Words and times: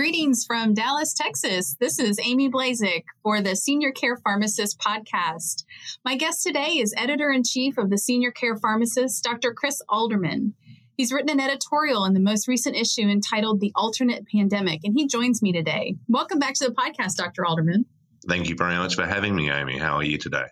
Greetings 0.00 0.46
from 0.46 0.72
Dallas, 0.72 1.12
Texas. 1.12 1.76
This 1.78 1.98
is 1.98 2.18
Amie 2.20 2.50
Blaszczyk 2.50 3.02
for 3.22 3.42
the 3.42 3.54
Senior 3.54 3.92
Care 3.92 4.16
Pharmacist 4.16 4.78
podcast. 4.78 5.64
My 6.06 6.16
guest 6.16 6.42
today 6.42 6.78
is 6.78 6.94
editor 6.96 7.30
in 7.30 7.42
chief 7.44 7.76
of 7.76 7.90
the 7.90 7.98
Senior 7.98 8.30
Care 8.30 8.56
Pharmacist, 8.56 9.22
Dr. 9.22 9.52
Chris 9.52 9.82
Alderman. 9.90 10.54
He's 10.96 11.12
written 11.12 11.28
an 11.28 11.38
editorial 11.38 12.06
in 12.06 12.14
the 12.14 12.18
most 12.18 12.48
recent 12.48 12.76
issue 12.76 13.02
entitled 13.02 13.60
The 13.60 13.72
Alternate 13.74 14.24
Pandemic, 14.26 14.80
and 14.84 14.94
he 14.96 15.06
joins 15.06 15.42
me 15.42 15.52
today. 15.52 15.96
Welcome 16.08 16.38
back 16.38 16.54
to 16.54 16.64
the 16.64 16.74
podcast, 16.74 17.16
Dr. 17.16 17.44
Alderman. 17.44 17.84
Thank 18.26 18.48
you 18.48 18.54
very 18.56 18.76
much 18.76 18.94
for 18.94 19.04
having 19.04 19.36
me, 19.36 19.50
Amie. 19.50 19.76
How 19.76 19.96
are 19.96 20.02
you 20.02 20.16
today? 20.16 20.46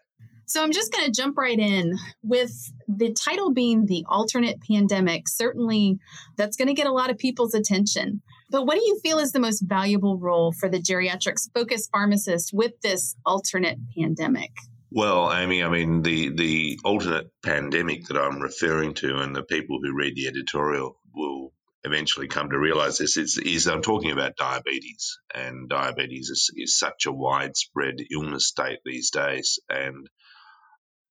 So 0.44 0.62
I'm 0.62 0.72
just 0.72 0.92
going 0.92 1.06
to 1.06 1.10
jump 1.10 1.38
right 1.38 1.58
in 1.58 1.96
with 2.22 2.52
the 2.86 3.14
title 3.14 3.52
being 3.52 3.86
The 3.86 4.04
Alternate 4.08 4.60
Pandemic. 4.62 5.26
Certainly, 5.26 5.98
that's 6.36 6.56
going 6.56 6.68
to 6.68 6.74
get 6.74 6.86
a 6.86 6.92
lot 6.92 7.10
of 7.10 7.16
people's 7.16 7.54
attention. 7.54 8.20
But 8.50 8.64
what 8.64 8.76
do 8.76 8.84
you 8.84 8.98
feel 9.02 9.18
is 9.18 9.32
the 9.32 9.40
most 9.40 9.60
valuable 9.60 10.18
role 10.18 10.52
for 10.52 10.68
the 10.68 10.80
geriatrics 10.80 11.50
focused 11.54 11.90
pharmacist 11.92 12.50
with 12.52 12.80
this 12.82 13.14
alternate 13.26 13.78
pandemic? 13.96 14.50
Well, 14.90 15.30
Amie, 15.30 15.62
I 15.62 15.68
mean, 15.68 16.00
the, 16.00 16.30
the 16.30 16.78
alternate 16.82 17.30
pandemic 17.42 18.06
that 18.06 18.16
I'm 18.16 18.40
referring 18.40 18.94
to, 18.94 19.18
and 19.18 19.36
the 19.36 19.42
people 19.42 19.78
who 19.82 19.94
read 19.94 20.16
the 20.16 20.28
editorial 20.28 20.98
will 21.14 21.52
eventually 21.84 22.26
come 22.26 22.48
to 22.48 22.58
realize 22.58 22.96
this, 22.96 23.18
is, 23.18 23.36
is 23.36 23.66
I'm 23.66 23.82
talking 23.82 24.12
about 24.12 24.36
diabetes. 24.36 25.18
And 25.34 25.68
diabetes 25.68 26.30
is, 26.30 26.50
is 26.56 26.78
such 26.78 27.04
a 27.04 27.12
widespread 27.12 27.96
illness 28.10 28.46
state 28.46 28.78
these 28.82 29.10
days. 29.10 29.58
And 29.68 30.08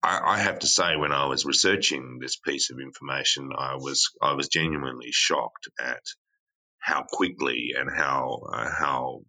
I, 0.01 0.21
I 0.25 0.37
have 0.39 0.59
to 0.59 0.67
say, 0.67 0.95
when 0.95 1.11
I 1.11 1.27
was 1.27 1.45
researching 1.45 2.17
this 2.19 2.37
piece 2.37 2.71
of 2.71 2.79
information, 2.79 3.49
I 3.55 3.75
was 3.75 4.09
I 4.21 4.33
was 4.33 4.47
genuinely 4.47 5.09
shocked 5.11 5.69
at 5.79 6.01
how 6.87 7.03
quickly 7.03 7.73
and 7.77 7.89
how 7.93 8.39
uh, 8.53 8.69
how 8.69 9.19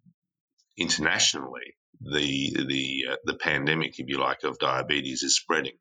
internationally 0.77 1.75
the 1.99 2.65
the 2.67 3.05
uh, 3.11 3.15
the 3.25 3.33
pandemic, 3.33 3.99
if 3.99 4.07
you 4.07 4.17
like, 4.17 4.43
of 4.43 4.57
diabetes 4.59 5.23
is 5.23 5.35
spreading. 5.35 5.77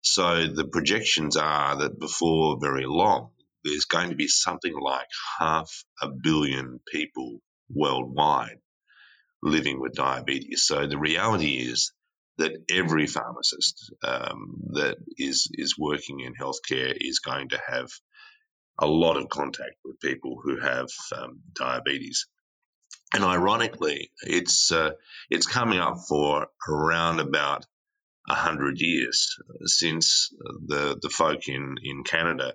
So 0.00 0.46
the 0.46 0.66
projections 0.66 1.36
are 1.36 1.76
that 1.76 2.00
before 2.00 2.58
very 2.58 2.86
long, 2.86 3.30
there's 3.64 3.84
going 3.84 4.10
to 4.10 4.16
be 4.16 4.28
something 4.28 4.74
like 4.78 5.08
half 5.38 5.70
a 6.00 6.08
billion 6.08 6.80
people 6.90 7.40
worldwide 7.68 8.58
living 9.42 9.80
with 9.80 9.92
diabetes. 9.92 10.64
So 10.66 10.86
the 10.86 10.98
reality 10.98 11.56
is 11.56 11.92
that 12.38 12.52
every 12.70 13.06
pharmacist 13.06 13.92
um, 14.02 14.56
that 14.72 14.96
is 15.18 15.50
is 15.52 15.78
working 15.78 16.20
in 16.20 16.32
healthcare 16.34 16.94
is 16.98 17.18
going 17.18 17.50
to 17.50 17.60
have 17.66 17.90
a 18.78 18.86
lot 18.86 19.16
of 19.16 19.28
contact 19.28 19.76
with 19.84 20.00
people 20.00 20.40
who 20.42 20.60
have 20.60 20.88
um, 21.16 21.40
diabetes. 21.54 22.26
And 23.12 23.22
ironically, 23.22 24.10
it's 24.22 24.72
uh, 24.72 24.92
it's 25.30 25.46
coming 25.46 25.78
up 25.78 25.98
for 26.08 26.48
around 26.68 27.20
about 27.20 27.64
hundred 28.28 28.80
years 28.80 29.36
since 29.66 30.30
the 30.66 30.98
the 31.00 31.10
folk 31.10 31.46
in 31.48 31.76
in 31.82 32.02
Canada 32.02 32.54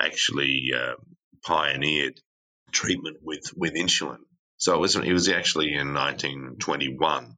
actually 0.00 0.70
uh, 0.76 0.94
pioneered 1.44 2.20
treatment 2.70 3.18
with 3.22 3.50
with 3.56 3.74
insulin. 3.74 4.20
So 4.58 4.74
it 4.74 4.80
was 4.80 4.96
it 4.96 5.12
was 5.12 5.28
actually 5.28 5.74
in 5.74 5.94
1921 5.94 7.36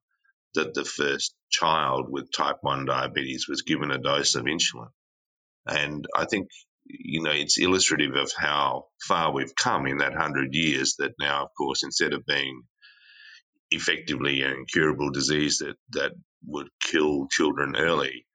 that 0.55 0.75
the 0.75 0.85
first 0.85 1.35
child 1.51 2.07
with 2.11 2.33
type 2.33 2.57
1 2.63 2.87
diabetes 2.87 3.47
was 3.49 3.63
given 3.63 3.91
a 3.91 3.99
dose 3.99 4.35
of 4.35 4.45
insulin. 4.45 4.91
And 5.67 6.07
I 6.17 6.25
think 6.25 6.49
you 6.89 7.23
know, 7.23 7.33
it's 7.33 7.59
illustrative 7.59 8.15
of 8.15 8.33
how 8.37 8.87
far 9.07 9.33
we've 9.33 9.55
come 9.55 9.87
in 9.87 9.99
that 9.99 10.15
hundred 10.15 10.55
years. 10.55 10.97
That 10.99 11.13
now, 11.19 11.45
of 11.45 11.49
course, 11.57 11.83
instead 11.83 12.13
of 12.13 12.27
being 12.27 12.63
effectively 13.71 14.43
an 14.43 14.53
incurable 14.53 15.11
disease 15.11 15.59
that 15.59 15.77
that 15.91 16.13
would 16.47 16.69
kill 16.81 17.29
children 17.31 17.77
early, 17.77 18.27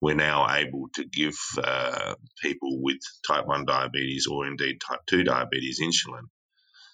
we're 0.00 0.14
now 0.14 0.52
able 0.54 0.88
to 0.94 1.04
give 1.04 1.34
uh, 1.62 2.14
people 2.42 2.82
with 2.82 2.98
type 3.26 3.46
one 3.46 3.64
diabetes 3.64 4.26
or 4.30 4.46
indeed 4.46 4.80
type 4.80 5.00
two 5.06 5.24
diabetes 5.24 5.80
insulin. 5.80 6.24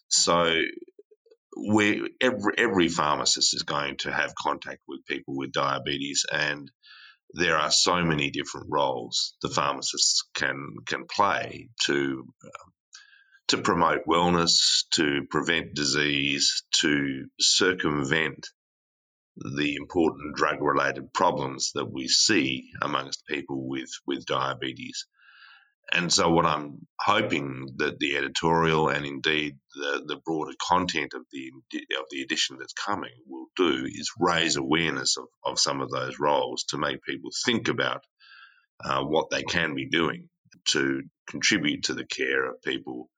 So 0.09 0.61
we 1.57 2.09
every 2.21 2.53
every 2.57 2.89
pharmacist 2.89 3.55
is 3.55 3.63
going 3.63 3.97
to 3.99 4.13
have 4.13 4.35
contact 4.35 4.81
with 4.87 5.05
people 5.07 5.37
with 5.37 5.53
diabetes 5.53 6.25
and 6.33 6.71
there 7.35 7.57
are 7.57 7.71
so 7.71 8.03
many 8.03 8.31
different 8.31 8.69
roles 8.71 9.35
the 9.43 9.49
pharmacists 9.49 10.23
can 10.35 10.75
can 10.87 11.07
play 11.07 11.69
to 11.85 12.25
to 13.49 13.59
promote 13.59 14.07
wellness, 14.07 14.85
to 14.93 15.23
prevent 15.31 15.75
disease, 15.75 16.65
to 16.73 17.27
circumvent 17.41 18.47
the 19.37 19.77
important 19.77 20.37
drug 20.37 20.61
related 20.61 21.13
problems 21.13 21.73
that 21.75 21.91
we 21.91 22.09
see 22.09 22.71
amongst 22.83 23.27
people 23.27 23.67
with, 23.67 23.91
with 24.07 24.27
diabetes. 24.27 25.07
And 25.93 26.13
so, 26.13 26.31
what 26.31 26.47
I'm 26.47 26.87
hoping 27.01 27.69
that 27.79 27.99
the 27.99 28.17
editorial 28.19 28.89
and 28.91 29.07
indeed 29.07 29.57
the, 29.75 30.05
the 30.07 30.17
broader 30.25 30.53
content 30.63 31.15
of 31.15 31.23
the 31.33 31.53
of 31.99 32.07
the 32.11 32.23
edition 32.23 32.59
that's 32.59 32.75
coming 32.75 33.13
will 33.27 33.47
do 33.57 33.87
is 33.87 34.13
raise 34.19 34.57
awareness 34.57 35.17
of, 35.17 35.27
of 35.45 35.61
some 35.61 35.81
of 35.81 35.91
those 35.91 36.19
roles 36.21 36.65
to 36.71 36.79
make 36.79 37.03
people 37.05 37.31
think 37.47 37.69
about 37.69 38.03
uh, 38.85 39.03
what 39.05 39.31
they 39.31 39.43
can 39.45 39.75
be 39.75 39.89
doing 39.89 40.29
to 40.69 41.03
contribute 41.29 41.85
to 41.85 41.95
the 41.95 42.07
care 42.07 42.47
of 42.51 42.63
people 42.63 43.09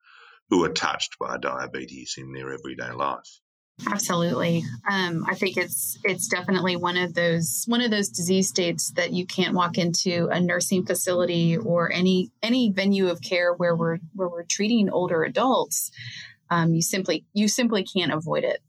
who 0.49 0.65
are 0.65 0.69
touched 0.73 1.17
by 1.19 1.37
diabetes 1.37 2.15
in 2.19 2.33
their 2.33 2.53
everyday 2.53 2.93
life. 2.93 3.40
Absolutely. 3.87 4.63
Um, 4.89 5.25
I 5.27 5.35
think 5.35 5.57
it's 5.57 5.97
it's 6.03 6.27
definitely 6.27 6.75
one 6.75 6.97
of 6.97 7.13
those 7.13 7.63
one 7.67 7.81
of 7.81 7.91
those 7.91 8.09
disease 8.09 8.47
states 8.47 8.91
that 8.91 9.11
you 9.11 9.25
can't 9.25 9.55
walk 9.55 9.77
into 9.77 10.27
a 10.31 10.39
nursing 10.39 10.85
facility 10.85 11.57
or 11.57 11.91
any 11.91 12.31
any 12.43 12.71
venue 12.71 13.07
of 13.09 13.21
care 13.21 13.53
where 13.53 13.75
we're 13.75 13.97
where 14.13 14.29
we're 14.29 14.43
treating 14.43 14.89
older 14.89 15.23
adults. 15.23 15.91
Um, 16.49 16.73
you 16.73 16.81
simply 16.81 17.25
you 17.33 17.47
simply 17.47 17.83
can't 17.83 18.13
avoid 18.13 18.43
it. 18.43 18.61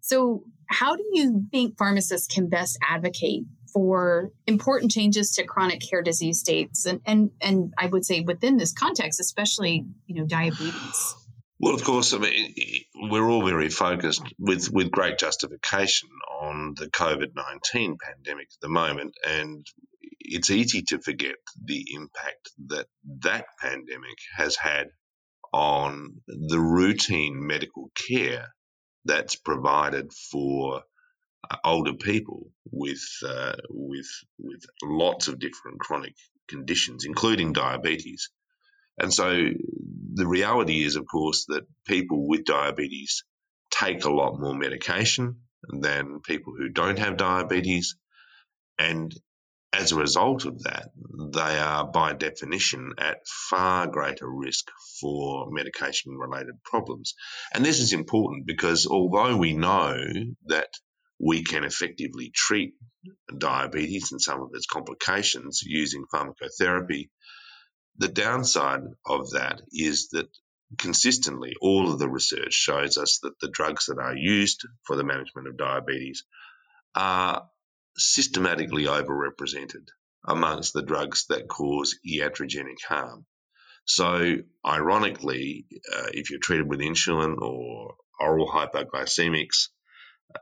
So, 0.00 0.44
how 0.66 0.96
do 0.96 1.04
you 1.12 1.44
think 1.50 1.76
pharmacists 1.76 2.32
can 2.32 2.48
best 2.48 2.78
advocate 2.82 3.44
for 3.72 4.30
important 4.46 4.92
changes 4.92 5.30
to 5.32 5.44
chronic 5.44 5.80
care 5.80 6.02
disease 6.02 6.38
states 6.38 6.86
and 6.86 7.00
and 7.06 7.30
and 7.40 7.74
I 7.78 7.86
would 7.86 8.04
say 8.04 8.20
within 8.20 8.58
this 8.58 8.72
context, 8.72 9.18
especially 9.20 9.84
you 10.06 10.14
know 10.14 10.26
diabetes? 10.26 11.14
Well, 11.62 11.76
of 11.76 11.84
course, 11.84 12.12
I 12.12 12.18
mean, 12.18 12.54
we're 13.08 13.30
all 13.30 13.46
very 13.46 13.68
focused 13.68 14.24
with, 14.36 14.68
with 14.72 14.90
great 14.90 15.16
justification 15.16 16.08
on 16.40 16.74
the 16.76 16.88
COVID 16.88 17.36
19 17.36 17.98
pandemic 18.02 18.48
at 18.48 18.60
the 18.60 18.68
moment. 18.68 19.14
And 19.24 19.64
it's 20.18 20.50
easy 20.50 20.82
to 20.88 20.98
forget 20.98 21.36
the 21.64 21.86
impact 21.94 22.50
that 22.66 22.86
that 23.20 23.46
pandemic 23.60 24.18
has 24.36 24.56
had 24.56 24.88
on 25.52 26.16
the 26.26 26.58
routine 26.58 27.46
medical 27.46 27.92
care 28.08 28.48
that's 29.04 29.36
provided 29.36 30.12
for 30.32 30.82
uh, 31.48 31.56
older 31.64 31.94
people 31.94 32.50
with 32.72 33.04
uh, 33.24 33.54
with 33.70 34.08
with 34.40 34.64
lots 34.82 35.28
of 35.28 35.38
different 35.38 35.78
chronic 35.78 36.14
conditions, 36.48 37.04
including 37.04 37.52
diabetes. 37.52 38.30
And 38.98 39.14
so 39.14 39.48
the 40.14 40.26
reality 40.26 40.82
is, 40.84 40.96
of 40.96 41.06
course, 41.06 41.46
that 41.48 41.66
people 41.86 42.26
with 42.26 42.44
diabetes 42.44 43.24
take 43.70 44.04
a 44.04 44.12
lot 44.12 44.38
more 44.38 44.54
medication 44.54 45.36
than 45.68 46.20
people 46.20 46.54
who 46.56 46.68
don't 46.68 46.98
have 46.98 47.16
diabetes. 47.16 47.96
And 48.78 49.14
as 49.72 49.92
a 49.92 49.96
result 49.96 50.44
of 50.44 50.62
that, 50.64 50.90
they 51.32 51.58
are 51.58 51.86
by 51.86 52.12
definition 52.12 52.92
at 52.98 53.26
far 53.26 53.86
greater 53.86 54.28
risk 54.28 54.70
for 55.00 55.50
medication 55.50 56.12
related 56.12 56.62
problems. 56.62 57.14
And 57.54 57.64
this 57.64 57.80
is 57.80 57.92
important 57.92 58.46
because 58.46 58.86
although 58.86 59.36
we 59.36 59.54
know 59.54 59.96
that 60.46 60.68
we 61.18 61.42
can 61.42 61.64
effectively 61.64 62.30
treat 62.34 62.74
diabetes 63.36 64.12
and 64.12 64.20
some 64.20 64.42
of 64.42 64.50
its 64.52 64.66
complications 64.66 65.62
using 65.64 66.04
pharmacotherapy, 66.12 67.08
the 67.98 68.08
downside 68.08 68.82
of 69.06 69.30
that 69.32 69.60
is 69.72 70.08
that 70.10 70.28
consistently 70.78 71.54
all 71.60 71.92
of 71.92 71.98
the 71.98 72.08
research 72.08 72.54
shows 72.54 72.96
us 72.96 73.18
that 73.22 73.38
the 73.40 73.50
drugs 73.52 73.86
that 73.86 73.98
are 73.98 74.16
used 74.16 74.66
for 74.84 74.96
the 74.96 75.04
management 75.04 75.48
of 75.48 75.56
diabetes 75.56 76.24
are 76.94 77.48
systematically 77.96 78.84
overrepresented 78.84 79.86
amongst 80.26 80.72
the 80.72 80.82
drugs 80.82 81.26
that 81.28 81.48
cause 81.48 81.98
iatrogenic 82.06 82.82
harm. 82.88 83.26
So, 83.84 84.36
ironically, 84.64 85.66
uh, 85.92 86.08
if 86.12 86.30
you're 86.30 86.38
treated 86.40 86.68
with 86.68 86.80
insulin 86.80 87.36
or 87.40 87.96
oral 88.20 88.48
hypoglycemics, 88.48 89.68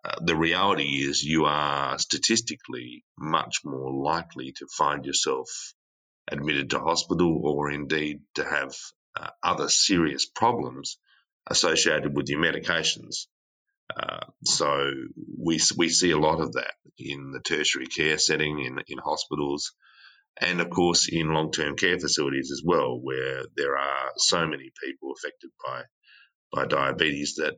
uh, 0.05 0.17
the 0.20 0.37
reality 0.37 1.03
is 1.03 1.23
you 1.23 1.46
are 1.46 1.99
statistically 1.99 3.05
much 3.19 3.61
more 3.64 3.93
likely 3.93 4.53
to 4.58 4.67
find 4.76 5.06
yourself 5.06 5.49
admitted 6.31 6.71
to 6.71 6.81
hospital 6.81 7.41
or 7.44 7.71
indeed 7.71 8.23
to 8.37 8.44
have 8.44 8.75
uh, 9.21 9.31
other 9.43 9.69
serious 9.69 10.27
problems 10.27 10.99
associated 11.49 12.17
with 12.17 12.29
your 12.29 12.41
medications 12.43 13.17
Uh, 13.97 14.21
so 14.44 14.93
we 15.38 15.61
we 15.77 15.88
see 15.88 16.12
a 16.12 16.19
lot 16.19 16.41
of 16.41 16.55
that 16.55 16.75
in 16.99 17.32
the 17.32 17.41
tertiary 17.41 17.87
care 17.87 18.19
setting, 18.19 18.61
in 18.61 18.81
in 18.88 18.99
hospitals, 18.99 19.73
and 20.41 20.61
of 20.61 20.71
course 20.71 21.09
in 21.09 21.32
long 21.35 21.53
term 21.53 21.77
care 21.77 21.99
facilities 22.00 22.50
as 22.53 22.62
well, 22.65 22.99
where 23.00 23.44
there 23.56 23.77
are 23.79 24.12
so 24.19 24.47
many 24.47 24.71
people 24.85 25.12
affected 25.17 25.50
by 25.65 25.82
by 26.55 26.67
diabetes 26.67 27.37
that 27.37 27.56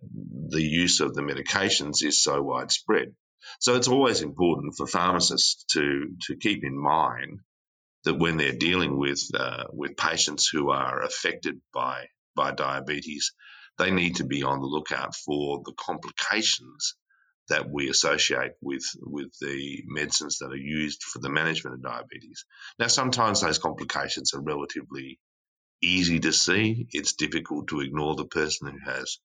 the 0.51 0.63
use 0.63 1.01
of 1.01 1.15
the 1.15 1.23
medications 1.23 2.03
is 2.05 2.23
so 2.23 2.43
widespread. 2.43 3.15
So 3.61 3.77
it's 3.77 3.89
always 3.89 4.23
important 4.23 4.75
for 4.77 4.87
pharmacists 4.87 5.65
to 5.75 6.17
to 6.29 6.37
keep 6.37 6.65
in 6.65 6.79
mind 6.79 7.41
that 8.05 8.19
when 8.19 8.37
they're 8.37 8.53
dealing 8.53 8.99
with 8.99 9.21
uh, 9.35 9.65
with 9.73 9.97
patients 9.97 10.49
who 10.49 10.71
are 10.71 11.03
affected 11.03 11.61
by 11.73 12.07
by 12.35 12.53
diabetes, 12.53 13.33
they 13.79 13.91
need 13.91 14.17
to 14.17 14.25
be 14.25 14.43
on 14.43 14.61
the 14.61 14.67
lookout 14.67 15.15
for 15.15 15.63
the 15.65 15.75
complications 15.75 16.97
that 17.49 17.69
we 17.71 17.91
associate 17.91 18.53
with 18.61 18.85
with 19.01 19.31
the 19.41 19.83
medicines 19.87 20.39
that 20.39 20.53
are 20.53 20.57
used 20.57 21.03
for 21.03 21.19
the 21.19 21.31
management 21.31 21.75
of 21.75 21.83
diabetes. 21.83 22.45
Now, 22.79 22.87
sometimes 22.87 23.41
those 23.41 23.59
complications 23.59 24.35
are 24.35 24.41
relatively 24.41 25.19
easy 25.83 26.21
to 26.21 26.33
see. 26.33 26.87
It's 26.93 27.15
difficult 27.15 27.69
to 27.69 27.81
ignore 27.81 28.15
the 28.15 28.25
person 28.25 28.69
who 28.69 28.91
has, 28.91 29.19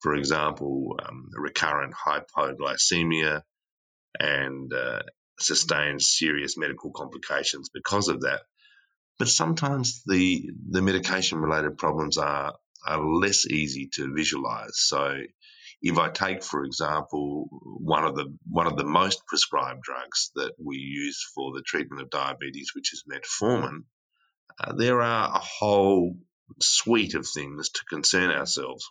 for 0.00 0.14
example, 0.14 0.96
um, 1.04 1.28
recurrent 1.34 1.94
hypoglycemia 1.94 3.42
and 4.18 4.72
uh, 4.72 5.02
sustained 5.38 6.02
serious 6.02 6.56
medical 6.56 6.90
complications 6.92 7.68
because 7.72 8.08
of 8.08 8.20
that. 8.22 8.42
But 9.18 9.28
sometimes 9.28 10.02
the 10.06 10.50
the 10.70 10.82
medication 10.82 11.38
related 11.38 11.78
problems 11.78 12.18
are 12.18 12.54
are 12.86 13.04
less 13.04 13.46
easy 13.46 13.88
to 13.94 14.14
visualize. 14.14 14.72
So 14.74 15.18
if 15.82 15.98
I 15.98 16.08
take, 16.10 16.42
for 16.42 16.64
example, 16.64 17.48
one 17.50 18.04
of 18.04 18.16
the 18.16 18.36
one 18.48 18.66
of 18.66 18.76
the 18.76 18.84
most 18.84 19.26
prescribed 19.26 19.82
drugs 19.82 20.30
that 20.34 20.52
we 20.58 20.76
use 20.76 21.24
for 21.34 21.52
the 21.52 21.62
treatment 21.64 22.02
of 22.02 22.10
diabetes, 22.10 22.72
which 22.74 22.92
is 22.92 23.04
metformin, 23.10 23.84
uh, 24.58 24.72
there 24.74 25.00
are 25.02 25.36
a 25.36 25.40
whole 25.40 26.16
suite 26.60 27.14
of 27.14 27.26
things 27.26 27.70
to 27.70 27.84
concern 27.88 28.30
ourselves 28.30 28.90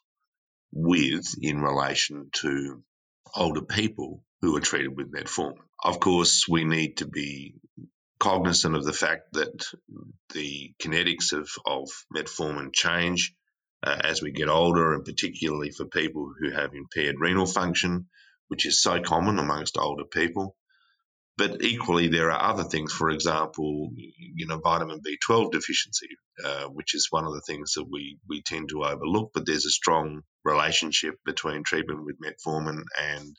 with 0.71 1.25
in 1.41 1.61
relation 1.61 2.29
to 2.33 2.83
older 3.35 3.61
people 3.61 4.23
who 4.43 4.57
are 4.57 4.59
treated 4.59 4.93
with 4.97 5.09
metformin. 5.09 5.55
Of 5.81 6.01
course, 6.01 6.49
we 6.49 6.65
need 6.65 6.97
to 6.97 7.07
be 7.07 7.55
cognizant 8.19 8.75
of 8.75 8.83
the 8.83 8.91
fact 8.91 9.31
that 9.31 9.65
the 10.33 10.73
kinetics 10.81 11.31
of, 11.31 11.49
of 11.65 11.87
metformin 12.13 12.73
change 12.73 13.33
uh, 13.83 14.01
as 14.03 14.21
we 14.21 14.33
get 14.33 14.49
older, 14.49 14.95
and 14.95 15.05
particularly 15.05 15.71
for 15.71 15.85
people 15.85 16.33
who 16.37 16.51
have 16.51 16.73
impaired 16.73 17.21
renal 17.21 17.45
function, 17.45 18.07
which 18.49 18.65
is 18.65 18.81
so 18.81 19.01
common 19.01 19.39
amongst 19.39 19.77
older 19.77 20.03
people. 20.03 20.57
But 21.37 21.63
equally, 21.63 22.09
there 22.09 22.29
are 22.29 22.51
other 22.51 22.65
things. 22.65 22.91
For 22.91 23.11
example, 23.11 23.91
you 23.95 24.45
know, 24.45 24.59
vitamin 24.59 24.99
B12 24.99 25.53
deficiency, 25.53 26.09
uh, 26.43 26.65
which 26.65 26.95
is 26.95 27.07
one 27.11 27.23
of 27.23 27.33
the 27.33 27.43
things 27.47 27.73
that 27.75 27.85
we 27.89 28.19
we 28.27 28.41
tend 28.41 28.69
to 28.69 28.83
overlook. 28.83 29.31
But 29.33 29.45
there's 29.45 29.65
a 29.65 29.69
strong 29.71 30.23
relationship 30.43 31.15
between 31.25 31.63
treatment 31.63 32.03
with 32.03 32.17
metformin 32.19 32.83
and 33.01 33.37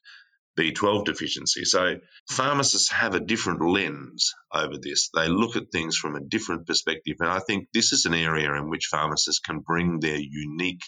B12 0.58 1.04
deficiency. 1.04 1.64
So 1.64 1.96
pharmacists 2.28 2.90
have 2.90 3.14
a 3.14 3.20
different 3.20 3.60
lens 3.62 4.32
over 4.52 4.74
this. 4.80 5.10
They 5.14 5.28
look 5.28 5.56
at 5.56 5.72
things 5.72 5.96
from 5.96 6.14
a 6.14 6.20
different 6.20 6.66
perspective. 6.66 7.16
And 7.20 7.30
I 7.30 7.40
think 7.40 7.68
this 7.72 7.92
is 7.92 8.04
an 8.04 8.14
area 8.14 8.52
in 8.54 8.70
which 8.70 8.88
pharmacists 8.90 9.40
can 9.40 9.60
bring 9.60 10.00
their 10.00 10.18
unique 10.18 10.82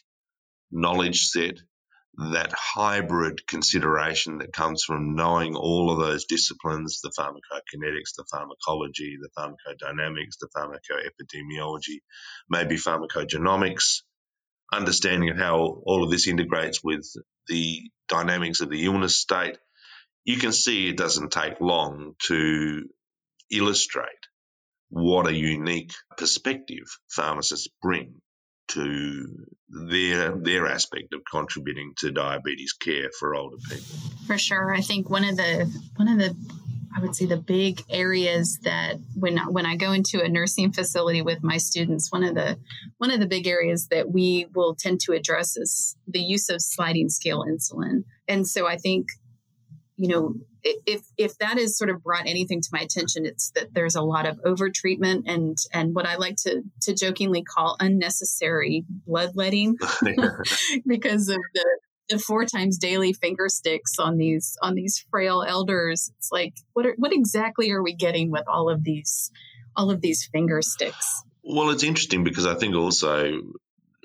knowledge 0.71 1.27
set, 1.27 1.59
that 2.19 2.53
hybrid 2.53 3.47
consideration 3.47 4.39
that 4.39 4.53
comes 4.53 4.83
from 4.85 5.15
knowing 5.15 5.55
all 5.55 5.91
of 5.91 5.99
those 5.99 6.25
disciplines 6.25 7.01
the 7.03 7.12
pharmacokinetics, 7.19 8.15
the 8.17 8.25
pharmacology, 8.31 9.17
the 9.21 9.29
pharmacodynamics, 9.37 10.39
the 10.41 10.49
pharmacoepidemiology, 10.57 11.99
maybe 12.49 12.77
pharmacogenomics, 12.77 14.03
understanding 14.73 15.31
of 15.31 15.37
how 15.37 15.59
all 15.85 16.05
of 16.05 16.11
this 16.11 16.27
integrates 16.27 16.83
with 16.83 17.05
the 17.49 17.91
dynamics 18.09 18.61
of 18.61 18.71
the 18.71 18.85
illness 18.85 19.17
state, 19.17 19.59
you 20.25 20.39
can 20.39 20.53
see 20.53 20.89
it 20.89 20.97
doesn't 20.97 21.33
take 21.33 21.61
long 21.61 22.15
to 22.27 22.89
illustrate 23.51 24.09
what 24.91 25.27
a 25.27 25.35
unique 25.35 25.93
perspective 26.17 26.85
pharmacists 27.09 27.69
bring 27.83 28.21
to 28.69 29.47
their 29.69 30.37
their 30.37 30.67
aspect 30.67 31.13
of 31.15 31.21
contributing 31.31 31.93
to 31.99 32.11
diabetes 32.11 32.73
care 32.73 33.11
for 33.19 33.35
older 33.35 33.59
people. 33.69 33.97
For 34.27 34.39
sure, 34.39 34.75
I 34.75 34.81
think 34.81 35.09
one 35.09 35.25
of 35.25 35.37
the 35.37 35.71
one 35.97 36.09
of 36.09 36.19
the 36.19 36.35
I 36.97 37.01
would 37.01 37.15
say 37.15 37.27
the 37.27 37.37
big 37.37 37.83
areas 37.91 38.59
that 38.63 38.97
when 39.15 39.37
when 39.53 39.67
I 39.67 39.77
go 39.77 39.93
into 39.93 40.23
a 40.23 40.29
nursing 40.29 40.73
facility 40.73 41.21
with 41.21 41.43
my 41.43 41.59
students, 41.59 42.11
one 42.11 42.25
of 42.25 42.35
the 42.35 42.59
one 42.97 43.11
of 43.11 43.21
the 43.21 43.27
big 43.27 43.47
areas 43.47 43.89
that 43.89 44.11
we 44.11 44.47
will 44.55 44.75
tend 44.75 45.01
to 45.01 45.13
address 45.13 45.57
is 45.57 45.97
the 46.09 46.21
use 46.21 46.49
of 46.49 46.63
sliding 46.63 47.11
scale 47.11 47.45
insulin. 47.45 48.05
And 48.27 48.49
so 48.49 48.67
I 48.67 48.79
think, 48.79 49.09
you 49.97 50.09
know, 50.09 50.35
if 50.63 51.03
if 51.19 51.37
that 51.39 51.59
has 51.59 51.77
sort 51.77 51.91
of 51.91 52.03
brought 52.03 52.27
anything 52.27 52.63
to 52.63 52.69
my 52.73 52.81
attention, 52.81 53.27
it's 53.27 53.51
that 53.51 53.75
there's 53.75 53.95
a 53.95 54.03
lot 54.03 54.27
of 54.27 54.41
over 54.45 54.71
treatment 54.71 55.27
and 55.29 55.59
and 55.75 55.95
what 55.95 56.07
I 56.07 56.17
like 56.17 56.37
to 56.45 56.63
to 56.83 56.95
jokingly 56.95 57.43
call 57.43 57.77
unnecessary 57.79 58.85
bloodletting 59.07 59.77
because 60.87 61.29
of 61.29 61.41
the 61.55 61.79
four 62.19 62.44
times 62.44 62.79
daily 62.79 63.12
finger 63.12 63.49
sticks 63.49 63.99
on 63.99 64.17
these 64.17 64.56
on 64.62 64.75
these 64.75 65.05
frail 65.11 65.44
elders. 65.47 66.11
It's 66.19 66.31
like 66.31 66.55
what 66.73 66.87
are, 66.87 66.94
what 66.97 67.12
exactly 67.12 67.70
are 67.70 67.82
we 67.82 67.94
getting 67.94 68.31
with 68.31 68.44
all 68.49 68.69
of 68.70 68.85
these 68.85 69.31
all 69.76 69.91
of 69.91 70.00
these 70.00 70.25
finger 70.25 70.62
sticks? 70.62 71.23
Well 71.43 71.70
it's 71.70 71.85
interesting 71.85 72.25
because 72.25 72.47
i 72.47 72.55
think 72.55 72.75
also 72.75 73.41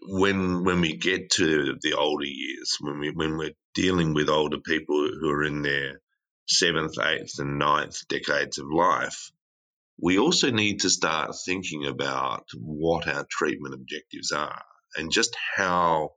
when 0.08 0.64
when 0.64 0.82
we 0.82 0.98
get 0.98 1.30
to 1.32 1.78
the 1.82 1.94
older 1.94 2.26
years 2.26 2.78
when 2.80 3.00
we 3.00 3.12
when 3.12 3.38
we're 3.38 3.56
dealing 3.74 4.14
with 4.14 4.30
older 4.30 4.60
people 4.60 5.10
who 5.20 5.30
are 5.30 5.44
in 5.44 5.62
their 5.62 6.02
seventh 6.48 6.98
eighth 7.00 7.40
and 7.40 7.60
ninth 7.60 8.08
decades 8.08 8.58
of 8.58 8.66
life 8.72 9.32
we 10.00 10.18
also 10.18 10.50
need 10.50 10.82
to 10.82 10.90
start 10.90 11.36
thinking 11.46 11.86
about 11.86 12.46
what 12.56 13.08
our 13.08 13.26
treatment 13.30 13.76
objectives 13.76 14.32
are 14.32 14.64
and 14.98 15.12
just 15.12 15.36
how 15.56 16.12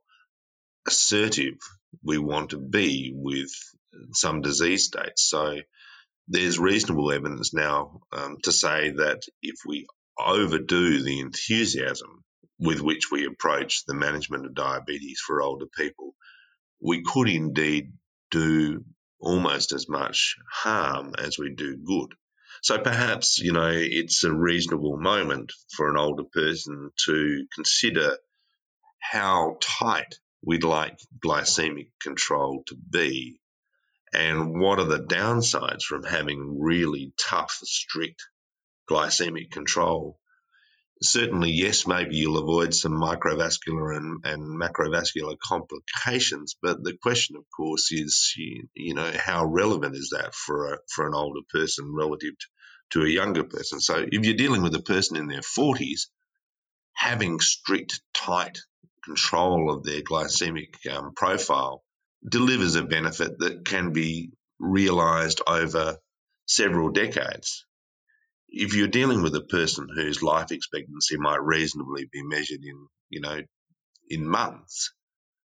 assertive 0.87 1.57
we 2.03 2.17
want 2.17 2.51
to 2.51 2.57
be 2.57 3.11
with 3.15 3.51
some 4.13 4.41
disease 4.41 4.85
states. 4.85 5.27
So 5.29 5.59
there's 6.27 6.59
reasonable 6.59 7.11
evidence 7.11 7.53
now 7.53 8.01
um, 8.11 8.37
to 8.43 8.51
say 8.51 8.91
that 8.91 9.21
if 9.41 9.55
we 9.65 9.85
overdo 10.17 11.03
the 11.03 11.19
enthusiasm 11.19 12.23
with 12.59 12.81
which 12.81 13.11
we 13.11 13.25
approach 13.25 13.83
the 13.85 13.93
management 13.93 14.45
of 14.45 14.55
diabetes 14.55 15.19
for 15.25 15.41
older 15.41 15.65
people, 15.77 16.15
we 16.81 17.03
could 17.03 17.29
indeed 17.29 17.93
do 18.31 18.83
almost 19.19 19.73
as 19.73 19.87
much 19.89 20.35
harm 20.51 21.13
as 21.17 21.37
we 21.37 21.53
do 21.53 21.77
good. 21.77 22.13
So 22.61 22.79
perhaps, 22.79 23.39
you 23.39 23.53
know, 23.53 23.71
it's 23.71 24.23
a 24.23 24.33
reasonable 24.33 24.97
moment 24.97 25.51
for 25.75 25.89
an 25.89 25.97
older 25.97 26.23
person 26.23 26.91
to 27.05 27.45
consider 27.53 28.17
how 28.99 29.57
tight 29.61 30.15
we'd 30.45 30.63
like 30.63 30.99
glycemic 31.23 31.89
control 32.01 32.63
to 32.67 32.75
be 32.75 33.39
and 34.15 34.59
what 34.59 34.79
are 34.79 34.85
the 34.85 34.99
downsides 34.99 35.83
from 35.83 36.03
having 36.03 36.61
really 36.61 37.11
tough, 37.17 37.59
strict 37.63 38.23
glycemic 38.89 39.51
control. 39.51 40.17
Certainly, 41.01 41.51
yes, 41.51 41.85
maybe 41.85 42.15
you'll 42.15 42.37
avoid 42.37 42.73
some 42.73 42.93
microvascular 42.93 43.97
and, 43.97 44.25
and 44.25 44.61
macrovascular 44.61 45.35
complications, 45.37 46.55
but 46.61 46.81
the 46.81 46.95
question, 46.95 47.35
of 47.35 47.43
course, 47.55 47.91
is 47.91 48.33
you, 48.37 48.93
know 48.93 49.11
how 49.13 49.45
relevant 49.45 49.95
is 49.95 50.11
that 50.17 50.33
for 50.33 50.73
a, 50.73 50.77
for 50.89 51.05
an 51.05 51.13
older 51.13 51.41
person 51.49 51.93
relative 51.93 52.37
to, 52.37 52.45
to 52.91 53.05
a 53.05 53.09
younger 53.09 53.43
person? 53.43 53.81
So, 53.81 54.05
if 54.09 54.25
you're 54.25 54.37
dealing 54.37 54.61
with 54.61 54.75
a 54.75 54.81
person 54.81 55.17
in 55.17 55.27
their 55.27 55.41
40s, 55.41 56.07
having 56.93 57.41
strict, 57.41 57.99
tight 58.13 58.59
control 59.05 59.71
of 59.71 59.83
their 59.83 60.01
glycemic 60.01 60.85
um, 60.91 61.13
profile 61.15 61.83
delivers 62.27 62.75
a 62.75 62.83
benefit 62.83 63.39
that 63.39 63.65
can 63.65 63.93
be 63.93 64.31
realized 64.59 65.41
over 65.47 65.97
several 66.47 66.91
decades. 66.91 67.65
If 68.49 68.75
you're 68.75 68.87
dealing 68.87 69.21
with 69.21 69.35
a 69.35 69.41
person 69.41 69.87
whose 69.93 70.23
life 70.23 70.51
expectancy 70.51 71.17
might 71.17 71.41
reasonably 71.41 72.09
be 72.11 72.23
measured 72.23 72.63
in, 72.63 72.87
you 73.09 73.21
know, 73.21 73.39
in 74.09 74.27
months, 74.27 74.93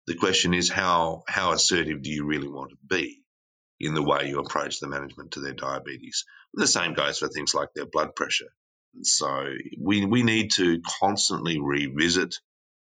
the 0.06 0.14
question 0.14 0.54
is 0.54 0.70
how 0.70 1.24
how 1.26 1.52
assertive 1.52 2.02
do 2.02 2.10
you 2.10 2.24
really 2.24 2.48
want 2.48 2.70
to 2.70 2.76
be 2.88 3.22
in 3.80 3.94
the 3.94 4.02
way 4.02 4.28
you 4.28 4.38
approach 4.38 4.80
the 4.80 4.88
management 4.88 5.32
to 5.32 5.40
their 5.40 5.52
diabetes? 5.52 6.24
And 6.54 6.62
the 6.62 6.68
same 6.68 6.94
goes 6.94 7.18
for 7.18 7.28
things 7.28 7.54
like 7.54 7.68
their 7.74 7.86
blood 7.86 8.14
pressure. 8.14 8.52
So 9.02 9.44
we 9.80 10.06
we 10.06 10.22
need 10.22 10.52
to 10.52 10.80
constantly 11.00 11.60
revisit 11.60 12.36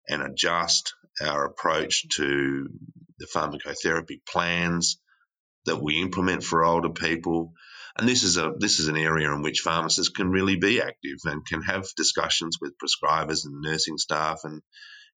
and 0.07 0.21
adjust 0.21 0.93
our 1.21 1.45
approach 1.45 2.07
to 2.15 2.67
the 3.19 3.27
pharmacotherapy 3.27 4.19
plans 4.27 4.99
that 5.65 5.81
we 5.81 6.01
implement 6.01 6.43
for 6.43 6.63
older 6.63 6.89
people. 6.89 7.53
And 7.97 8.07
this 8.07 8.23
is 8.23 8.37
a 8.37 8.53
this 8.57 8.79
is 8.79 8.87
an 8.87 8.97
area 8.97 9.31
in 9.31 9.41
which 9.41 9.61
pharmacists 9.63 10.13
can 10.15 10.31
really 10.31 10.55
be 10.55 10.81
active 10.81 11.17
and 11.25 11.45
can 11.45 11.61
have 11.63 11.85
discussions 11.95 12.57
with 12.59 12.73
prescribers 12.77 13.45
and 13.45 13.61
nursing 13.61 13.97
staff 13.97 14.39
and 14.43 14.61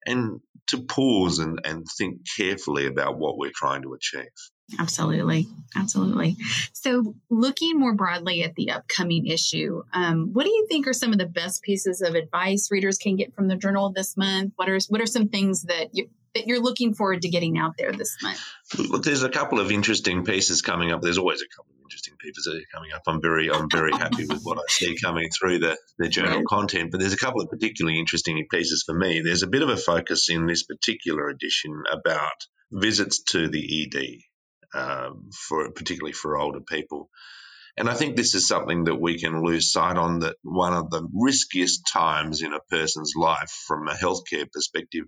and 0.07 0.41
to 0.69 0.79
pause 0.83 1.39
and, 1.39 1.61
and 1.65 1.87
think 1.99 2.21
carefully 2.37 2.87
about 2.87 3.19
what 3.19 3.37
we're 3.37 3.53
trying 3.55 3.83
to 3.83 3.93
achieve. 3.95 4.31
Absolutely. 4.79 5.47
Absolutely. 5.77 6.37
So, 6.73 7.15
looking 7.29 7.79
more 7.79 7.95
broadly 7.95 8.43
at 8.43 8.55
the 8.55 8.71
upcoming 8.71 9.27
issue, 9.27 9.83
um, 9.93 10.31
what 10.33 10.45
do 10.45 10.51
you 10.51 10.67
think 10.71 10.87
are 10.87 10.95
some 10.95 11.13
of 11.13 11.19
the 11.19 11.27
best 11.27 11.63
pieces 11.63 12.01
of 12.01 12.15
advice 12.15 12.71
readers 12.71 12.97
can 12.97 13.17
get 13.17 13.35
from 13.35 13.49
the 13.49 13.57
journal 13.57 13.93
this 13.93 14.17
month? 14.17 14.55
What 14.57 14.71
are, 14.71 14.79
what 14.89 15.03
are 15.03 15.07
some 15.07 15.29
things 15.29 15.65
that 15.65 15.91
you, 15.93 16.09
that 16.35 16.47
you're 16.47 16.63
looking 16.63 16.95
forward 16.95 17.23
to 17.23 17.29
getting 17.29 17.59
out 17.59 17.75
there 17.77 17.93
this 17.93 18.17
month? 18.23 18.41
Look, 18.79 19.05
there's 19.05 19.23
a 19.23 19.29
couple 19.29 19.61
of 19.61 19.71
interesting 19.71 20.25
pieces 20.25 20.63
coming 20.63 20.93
up. 20.93 21.03
There's 21.03 21.19
always 21.19 21.43
a 21.43 21.49
couple 21.55 21.74
interesting 21.85 22.15
pieces 22.19 22.45
that 22.45 22.57
are 22.57 22.75
coming 22.75 22.93
up. 22.93 23.03
I'm 23.07 23.21
very, 23.21 23.51
I'm 23.51 23.69
very 23.71 23.93
happy 23.93 24.27
with 24.27 24.43
what 24.43 24.59
I 24.59 24.65
see 24.69 24.97
coming 25.01 25.29
through 25.31 25.61
the, 25.61 25.77
the 25.99 26.09
journal 26.09 26.39
right. 26.39 26.47
content. 26.47 26.91
But 26.91 27.01
there's 27.01 27.13
a 27.13 27.19
couple 27.19 27.43
of 27.43 27.51
particularly 27.51 27.99
interesting 27.99 28.45
pieces 28.51 28.83
for 28.87 28.95
me. 28.95 29.21
There's 29.21 29.43
a 29.43 29.49
bit 29.49 29.63
of 29.63 29.69
a 29.69 29.77
focus 29.77 30.29
in 30.31 30.47
this 30.47 30.65
particular 30.65 31.29
edition 31.29 31.83
about 31.93 32.47
visits 32.73 33.23
to 33.25 33.49
the 33.49 33.83
ED 33.83 34.79
um, 34.79 35.31
for 35.49 35.71
particularly 35.71 36.13
for 36.13 36.37
older 36.37 36.61
people. 36.61 37.09
And 37.77 37.89
I 37.89 37.95
think 37.95 38.17
this 38.17 38.35
is 38.35 38.47
something 38.47 38.85
that 38.85 39.01
we 39.01 39.19
can 39.19 39.45
lose 39.45 39.73
sight 39.73 39.97
on 39.97 40.21
that 40.21 40.37
one 40.43 40.75
of 40.75 40.91
the 40.91 41.09
riskiest 41.13 41.83
times 41.93 42.41
in 42.41 42.53
a 42.53 42.61
person's 42.71 43.15
life 43.17 43.51
from 43.67 43.89
a 43.89 43.95
healthcare 43.95 44.51
perspective 44.51 45.05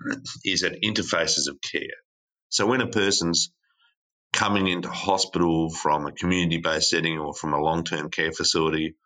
is 0.44 0.62
at 0.62 0.80
interfaces 0.84 1.48
of 1.48 1.58
care. 1.60 1.82
So 2.50 2.66
when 2.66 2.80
a 2.80 2.86
person's 2.86 3.50
coming 4.34 4.66
into 4.66 4.90
hospital 4.90 5.70
from 5.70 6.06
a 6.06 6.12
community 6.12 6.58
based 6.58 6.90
setting 6.90 7.18
or 7.18 7.32
from 7.32 7.54
a 7.54 7.62
long 7.62 7.84
term 7.84 8.10
care 8.10 8.32
facility, 8.32 8.96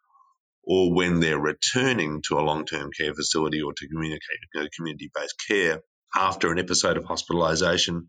or 0.64 0.92
when 0.94 1.20
they're 1.20 1.38
returning 1.38 2.22
to 2.28 2.38
a 2.38 2.40
long 2.40 2.64
term 2.64 2.90
care 2.98 3.14
facility 3.14 3.62
or 3.62 3.72
to 3.74 3.88
community 3.88 5.10
based 5.14 5.34
care 5.46 5.82
after 6.16 6.50
an 6.50 6.58
episode 6.58 6.96
of 6.96 7.04
hospitalisation, 7.04 8.06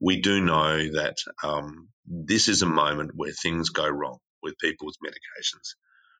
we 0.00 0.20
do 0.20 0.40
know 0.40 0.76
that 0.76 1.16
um, 1.44 1.88
this 2.06 2.48
is 2.48 2.62
a 2.62 2.66
moment 2.66 3.10
where 3.14 3.32
things 3.32 3.68
go 3.68 3.86
wrong 3.86 4.18
with 4.42 4.58
people's 4.58 4.96
medications, 5.04 5.74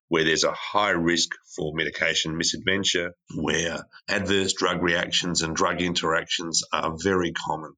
where 0.09 0.25
there's 0.25 0.45
a 0.45 0.53
high 0.53 0.91
risk 0.91 1.31
for 1.55 1.73
medication 1.75 2.37
misadventure, 2.37 3.13
where 3.35 3.85
adverse 4.09 4.53
drug 4.53 4.83
reactions 4.83 5.43
and 5.43 5.57
drug 5.57 5.81
interactions 5.81 6.63
are 6.73 6.95
very 7.03 7.33
common. 7.33 7.73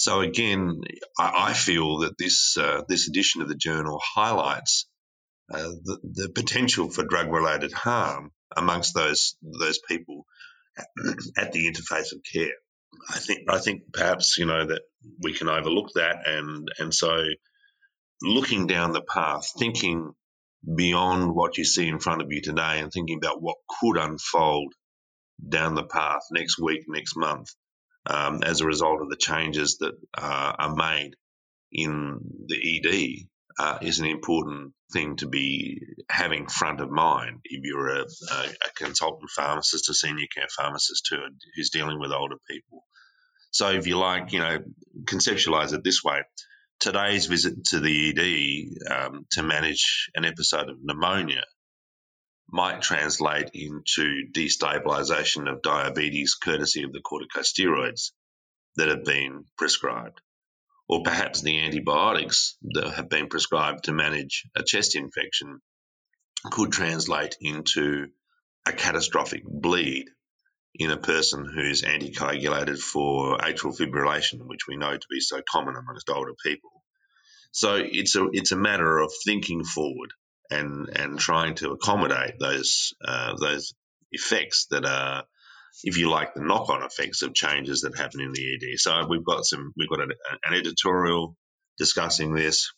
So 0.00 0.20
again, 0.20 0.80
I, 1.18 1.50
I 1.50 1.52
feel 1.52 1.98
that 1.98 2.16
this 2.16 2.56
uh, 2.56 2.84
this 2.88 3.06
edition 3.06 3.42
of 3.42 3.48
the 3.48 3.54
journal 3.54 4.00
highlights 4.02 4.88
uh, 5.52 5.58
the, 5.58 5.98
the 6.02 6.28
potential 6.34 6.88
for 6.88 7.04
drug 7.04 7.30
related 7.30 7.72
harm 7.72 8.30
amongst 8.56 8.94
those 8.94 9.36
those 9.42 9.78
people 9.86 10.24
at 11.36 11.52
the 11.52 11.70
interface 11.70 12.12
of 12.12 12.22
care. 12.32 12.56
I 13.10 13.18
think 13.18 13.40
I 13.50 13.58
think 13.58 13.92
perhaps 13.92 14.38
you 14.38 14.46
know 14.46 14.68
that 14.68 14.80
we 15.22 15.34
can 15.34 15.50
overlook 15.50 15.90
that, 15.96 16.26
and 16.26 16.66
and 16.78 16.94
so 16.94 17.22
looking 18.22 18.66
down 18.66 18.92
the 18.92 19.02
path, 19.02 19.52
thinking 19.58 20.12
beyond 20.76 21.34
what 21.34 21.58
you 21.58 21.66
see 21.66 21.86
in 21.88 21.98
front 21.98 22.22
of 22.22 22.32
you 22.32 22.40
today, 22.40 22.80
and 22.80 22.90
thinking 22.90 23.18
about 23.22 23.42
what 23.42 23.58
could 23.80 23.98
unfold 23.98 24.72
down 25.46 25.74
the 25.74 25.84
path 25.84 26.22
next 26.32 26.58
week, 26.58 26.84
next 26.88 27.18
month, 27.18 27.50
um, 28.10 28.42
as 28.42 28.60
a 28.60 28.66
result 28.66 29.00
of 29.00 29.08
the 29.08 29.16
changes 29.16 29.78
that 29.78 29.94
uh, 30.16 30.52
are 30.58 30.74
made 30.74 31.12
in 31.72 32.18
the 32.46 32.56
ED, 32.56 33.26
uh, 33.58 33.78
is 33.82 34.00
an 34.00 34.06
important 34.06 34.72
thing 34.92 35.16
to 35.16 35.28
be 35.28 35.80
having 36.10 36.46
front 36.46 36.80
of 36.80 36.90
mind 36.90 37.40
if 37.44 37.60
you're 37.62 37.88
a, 37.88 38.00
a, 38.00 38.44
a 38.44 38.70
consultant 38.76 39.30
pharmacist, 39.30 39.88
a 39.88 39.94
senior 39.94 40.26
care 40.34 40.48
pharmacist 40.56 41.08
who, 41.10 41.18
who's 41.54 41.70
dealing 41.70 42.00
with 42.00 42.12
older 42.12 42.36
people. 42.48 42.84
So, 43.52 43.70
if 43.70 43.86
you 43.86 43.98
like, 43.98 44.32
you 44.32 44.40
know, 44.40 44.58
conceptualize 45.04 45.72
it 45.72 45.84
this 45.84 46.02
way 46.04 46.22
today's 46.80 47.26
visit 47.26 47.62
to 47.66 47.78
the 47.78 48.08
ED 48.08 48.92
um, 48.92 49.26
to 49.32 49.42
manage 49.42 50.10
an 50.14 50.24
episode 50.24 50.68
of 50.70 50.76
pneumonia 50.82 51.42
might 52.52 52.82
translate 52.82 53.50
into 53.54 54.26
destabilization 54.32 55.50
of 55.50 55.62
diabetes 55.62 56.34
courtesy 56.34 56.82
of 56.82 56.92
the 56.92 57.00
corticosteroids 57.00 58.12
that 58.76 58.88
have 58.88 59.04
been 59.04 59.44
prescribed 59.56 60.20
or 60.90 61.02
perhaps 61.04 61.40
the 61.40 61.64
antibiotics 61.64 62.56
that 62.62 62.94
have 62.94 63.08
been 63.08 63.28
prescribed 63.28 63.84
to 63.84 63.92
manage 63.92 64.44
a 64.56 64.62
chest 64.64 64.96
infection 64.96 65.60
could 66.50 66.72
translate 66.72 67.36
into 67.40 68.08
a 68.66 68.72
catastrophic 68.72 69.42
bleed 69.44 70.06
in 70.74 70.90
a 70.90 70.96
person 70.96 71.44
who's 71.44 71.82
anticoagulated 71.82 72.78
for 72.78 73.38
atrial 73.38 73.76
fibrillation, 73.76 74.46
which 74.46 74.66
we 74.66 74.76
know 74.76 74.96
to 74.96 75.06
be 75.08 75.20
so 75.20 75.40
common 75.48 75.76
amongst 75.76 76.10
older 76.10 76.34
people. 76.44 76.70
So 77.52 77.76
it's 77.76 78.16
a 78.16 78.28
it's 78.32 78.52
a 78.52 78.56
matter 78.56 78.98
of 78.98 79.12
thinking 79.24 79.64
forward 79.64 80.10
and 80.50 80.88
and 80.96 81.18
trying 81.18 81.54
to 81.56 81.70
accommodate 81.70 82.38
those 82.38 82.94
uh, 83.04 83.34
those 83.36 83.74
effects 84.12 84.66
that 84.70 84.84
are 84.84 85.24
if 85.84 85.96
you 85.96 86.10
like, 86.10 86.34
the 86.34 86.42
knock-on 86.42 86.82
effects 86.82 87.22
of 87.22 87.34
changes 87.34 87.82
that 87.82 87.96
happen 87.96 88.20
in 88.20 88.32
the 88.32 88.54
ED. 88.54 88.78
So 88.78 89.06
we've 89.08 89.24
got 89.24 89.44
some, 89.44 89.72
we've 89.76 89.88
got 89.88 90.00
an, 90.00 90.12
an 90.44 90.54
editorial 90.54 91.36
discussing 91.78 92.34
this, 92.34 92.72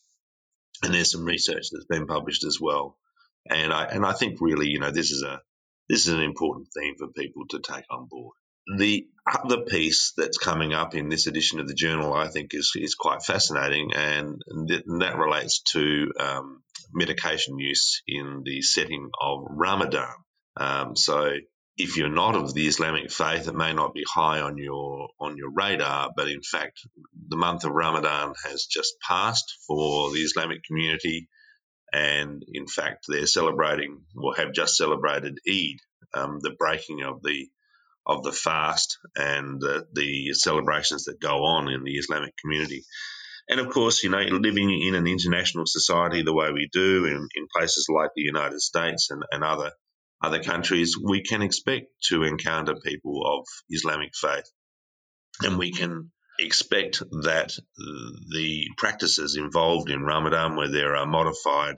and 0.83 0.95
there's 0.95 1.13
some 1.13 1.25
research 1.25 1.69
that's 1.71 1.87
been 1.87 2.07
published 2.07 2.45
as 2.45 2.59
well. 2.61 2.97
And 3.49 3.73
I 3.73 3.87
and 3.87 4.07
I 4.07 4.13
think 4.13 4.41
really, 4.41 4.69
you 4.69 4.79
know, 4.79 4.93
this 4.93 5.11
is 5.11 5.23
a 5.23 5.41
this 5.89 6.07
is 6.07 6.15
an 6.15 6.23
important 6.23 6.69
theme 6.77 6.95
for 6.97 7.09
people 7.09 7.45
to 7.51 7.59
take 7.59 7.85
on 7.91 8.07
board. 8.09 8.37
The 8.79 9.07
other 9.27 9.63
piece 9.63 10.13
that's 10.17 10.39
coming 10.39 10.73
up 10.73 10.95
in 10.95 11.09
this 11.09 11.27
edition 11.27 11.61
of 11.61 11.69
the 11.69 11.75
journal, 11.75 12.13
I 12.13 12.29
think, 12.29 12.55
is 12.55 12.73
is 12.77 12.95
quite 12.95 13.23
fascinating, 13.23 13.93
and, 13.95 14.41
th- 14.69 14.85
and 14.87 15.03
that 15.03 15.17
relates 15.19 15.63
to 15.73 16.13
um, 16.19 16.63
medication 16.93 17.59
use 17.59 18.03
in 18.07 18.43
the 18.45 18.63
setting 18.63 19.11
of 19.21 19.45
Ramadan. 19.51 20.15
Um, 20.57 20.97
so 20.97 21.33
if 21.77 21.97
you're 21.97 22.09
not 22.09 22.37
of 22.37 22.55
the 22.55 22.67
Islamic 22.67 23.11
faith, 23.11 23.49
it 23.49 23.55
may 23.55 23.73
not 23.73 23.95
be 23.95 24.05
high 24.09 24.41
on 24.41 24.59
your 24.59 25.09
on 25.21 25.37
your 25.37 25.51
radar, 25.53 26.11
but 26.17 26.29
in 26.29 26.43
fact, 26.43 26.81
the 27.29 27.37
month 27.37 27.65
of 27.65 27.73
Ramadan 27.73 28.35
has 28.45 28.67
just 28.67 28.95
passed 29.01 29.57
for 29.67 30.13
the 30.13 30.21
Islamic 30.21 30.63
community, 30.65 31.29
and 31.93 32.45
in 32.53 32.67
fact, 32.67 33.07
they're 33.09 33.27
celebrating 33.27 34.03
or 34.17 34.37
have 34.37 34.53
just 34.53 34.77
celebrated 34.77 35.39
Eid, 35.49 35.79
um, 36.15 36.39
the 36.41 36.55
breaking 36.59 37.03
of 37.03 37.23
the 37.23 37.49
of 38.07 38.23
the 38.23 38.33
fast 38.33 38.99
and 39.17 39.61
the, 39.61 39.87
the 39.93 40.33
celebrations 40.35 41.05
that 41.05 41.21
go 41.21 41.45
on 41.45 41.69
in 41.69 41.85
the 41.85 41.97
Islamic 41.97 42.35
community. 42.37 42.85
And 43.49 43.61
of 43.61 43.71
course, 43.71 44.03
you 44.03 44.11
know, 44.11 44.21
living 44.21 44.71
in 44.71 44.95
an 44.95 45.07
international 45.07 45.67
society 45.67 46.23
the 46.23 46.35
way 46.35 46.51
we 46.53 46.69
do 46.73 47.07
in, 47.07 47.29
in 47.35 47.47
places 47.55 47.87
like 47.89 48.11
the 48.15 48.23
United 48.23 48.61
States 48.61 49.11
and, 49.11 49.23
and 49.31 49.45
other 49.45 49.73
other 50.23 50.43
countries, 50.43 50.97
we 50.97 51.23
can 51.23 51.43
expect 51.43 51.87
to 52.05 52.23
encounter 52.23 52.77
people 52.77 53.23
of 53.27 53.45
Islamic 53.69 54.13
faith. 54.15 54.49
And 55.43 55.59
we 55.59 55.73
can 55.73 56.13
expect 56.39 57.01
that 57.01 57.53
the 57.77 58.69
practices 58.79 59.37
involved 59.37 59.91
in 59.91 60.03
Ramadan, 60.05 60.55
where 60.55 60.71
there 60.71 60.97
are 60.97 61.07
modified 61.07 61.75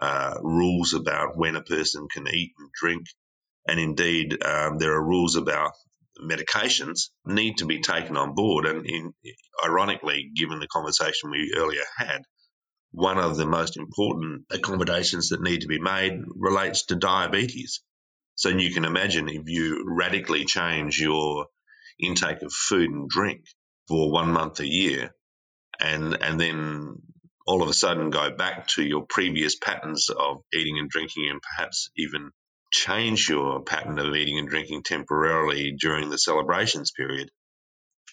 uh, 0.00 0.38
rules 0.42 0.94
about 0.94 1.36
when 1.36 1.56
a 1.56 1.62
person 1.62 2.06
can 2.10 2.26
eat 2.32 2.52
and 2.58 2.70
drink, 2.72 3.06
and 3.68 3.80
indeed 3.80 4.42
um, 4.44 4.78
there 4.78 4.92
are 4.94 5.04
rules 5.04 5.36
about 5.36 5.72
medications, 6.20 7.10
need 7.26 7.58
to 7.58 7.66
be 7.66 7.80
taken 7.80 8.16
on 8.16 8.34
board. 8.34 8.66
And 8.66 8.86
in, 8.86 9.12
ironically, 9.64 10.30
given 10.34 10.60
the 10.60 10.68
conversation 10.68 11.30
we 11.30 11.54
earlier 11.56 11.84
had, 11.96 12.22
one 12.92 13.18
of 13.18 13.36
the 13.36 13.46
most 13.46 13.76
important 13.76 14.44
accommodations 14.50 15.28
that 15.30 15.42
need 15.42 15.62
to 15.62 15.66
be 15.68 15.80
made 15.80 16.22
relates 16.34 16.86
to 16.86 16.96
diabetes. 16.96 17.82
So 18.36 18.48
you 18.48 18.72
can 18.72 18.84
imagine 18.84 19.28
if 19.28 19.42
you 19.46 19.84
radically 19.86 20.44
change 20.44 20.98
your 20.98 21.46
intake 21.98 22.42
of 22.42 22.52
food 22.52 22.90
and 22.90 23.08
drink 23.08 23.42
for 23.88 24.10
one 24.10 24.32
month 24.32 24.60
a 24.60 24.66
year 24.66 25.10
and 25.80 26.16
and 26.20 26.40
then 26.40 26.96
all 27.46 27.62
of 27.62 27.68
a 27.68 27.74
sudden 27.74 28.10
go 28.10 28.30
back 28.30 28.66
to 28.66 28.82
your 28.82 29.06
previous 29.08 29.56
patterns 29.56 30.08
of 30.10 30.38
eating 30.52 30.78
and 30.78 30.90
drinking 30.90 31.28
and 31.30 31.40
perhaps 31.40 31.90
even 31.96 32.30
change 32.72 33.28
your 33.28 33.62
pattern 33.62 33.98
of 33.98 34.14
eating 34.14 34.38
and 34.38 34.48
drinking 34.48 34.82
temporarily 34.82 35.72
during 35.72 36.10
the 36.10 36.18
celebrations 36.18 36.90
period 36.90 37.30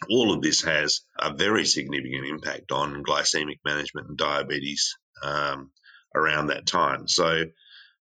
all 0.09 0.33
of 0.33 0.41
this 0.41 0.63
has 0.63 1.01
a 1.19 1.33
very 1.33 1.65
significant 1.65 2.25
impact 2.25 2.71
on 2.71 3.03
glycemic 3.03 3.59
management 3.65 4.07
and 4.09 4.17
diabetes 4.17 4.95
um, 5.23 5.71
around 6.15 6.47
that 6.47 6.65
time. 6.65 7.07
So 7.07 7.45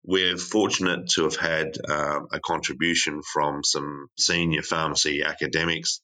we're 0.03 0.37
fortunate 0.37 1.09
to 1.11 1.23
have 1.23 1.35
had 1.35 1.77
um, 1.89 2.27
a 2.31 2.39
contribution 2.39 3.21
from 3.23 3.63
some 3.63 4.07
senior 4.17 4.61
pharmacy 4.61 5.23
academics 5.23 6.01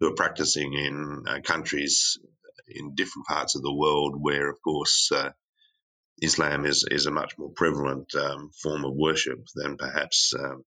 who 0.00 0.08
are 0.08 0.14
practicing 0.14 0.72
in 0.72 1.24
uh, 1.28 1.40
countries 1.40 2.18
in 2.66 2.94
different 2.94 3.26
parts 3.26 3.54
of 3.54 3.62
the 3.62 3.74
world 3.74 4.14
where, 4.18 4.48
of 4.48 4.56
course, 4.62 5.10
uh, 5.12 5.30
Islam 6.22 6.64
is, 6.64 6.86
is 6.90 7.06
a 7.06 7.10
much 7.10 7.36
more 7.38 7.50
prevalent 7.50 8.14
um, 8.14 8.50
form 8.62 8.84
of 8.84 8.94
worship 8.94 9.40
than 9.54 9.76
perhaps 9.76 10.32
um, 10.38 10.64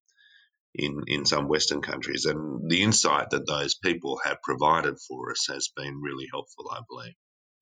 in, 0.74 1.02
in 1.06 1.24
some 1.24 1.48
Western 1.48 1.82
countries. 1.82 2.26
And 2.26 2.70
the 2.70 2.82
insight 2.82 3.30
that 3.30 3.46
those 3.46 3.74
people 3.74 4.20
have 4.24 4.42
provided 4.42 4.96
for 5.08 5.30
us 5.30 5.46
has 5.48 5.70
been 5.74 6.00
really 6.00 6.26
helpful, 6.30 6.70
I 6.70 6.80
believe. 6.88 7.14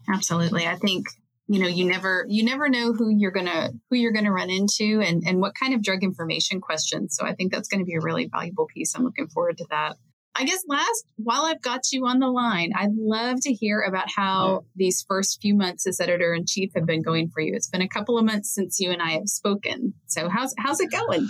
Absolutely. 0.08 0.66
I 0.66 0.76
think 0.76 1.06
you 1.48 1.60
know 1.60 1.68
you 1.68 1.84
never 1.84 2.26
you 2.28 2.44
never 2.44 2.68
know 2.68 2.92
who 2.92 3.08
you're 3.08 3.30
gonna 3.30 3.70
who 3.90 3.96
you're 3.96 4.12
gonna 4.12 4.32
run 4.32 4.50
into 4.50 5.00
and 5.00 5.22
and 5.26 5.40
what 5.40 5.54
kind 5.54 5.74
of 5.74 5.82
drug 5.82 6.02
information 6.02 6.60
questions 6.60 7.16
so 7.16 7.24
i 7.24 7.34
think 7.34 7.52
that's 7.52 7.68
going 7.68 7.78
to 7.78 7.84
be 7.84 7.94
a 7.94 8.00
really 8.00 8.28
valuable 8.30 8.66
piece 8.66 8.94
i'm 8.94 9.04
looking 9.04 9.28
forward 9.28 9.56
to 9.56 9.66
that 9.70 9.96
i 10.38 10.44
guess 10.44 10.62
last 10.68 11.04
while 11.16 11.44
i've 11.44 11.62
got 11.62 11.80
you 11.92 12.06
on 12.06 12.18
the 12.18 12.28
line 12.28 12.72
i'd 12.76 12.94
love 12.96 13.38
to 13.40 13.52
hear 13.52 13.80
about 13.80 14.10
how 14.14 14.64
these 14.74 15.04
first 15.08 15.40
few 15.40 15.54
months 15.54 15.86
as 15.86 16.00
editor 16.00 16.34
in 16.34 16.44
chief 16.46 16.70
have 16.74 16.86
been 16.86 17.02
going 17.02 17.28
for 17.28 17.40
you 17.40 17.54
it's 17.54 17.68
been 17.68 17.82
a 17.82 17.88
couple 17.88 18.18
of 18.18 18.24
months 18.24 18.54
since 18.54 18.80
you 18.80 18.90
and 18.90 19.02
i 19.02 19.12
have 19.12 19.28
spoken 19.28 19.94
so 20.06 20.28
how's 20.28 20.54
how's 20.58 20.80
it 20.80 20.90
going 20.90 21.28